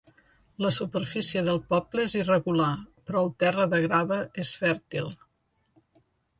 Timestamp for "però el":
3.11-3.31